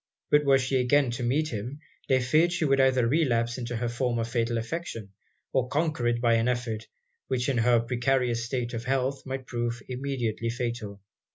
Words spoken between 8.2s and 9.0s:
state of